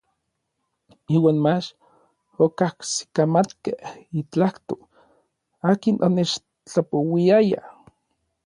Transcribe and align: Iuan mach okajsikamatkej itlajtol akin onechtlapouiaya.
Iuan 1.15 1.37
mach 1.45 1.67
okajsikamatkej 2.43 3.77
itlajtol 4.19 4.81
akin 5.71 5.95
onechtlapouiaya. 6.05 7.61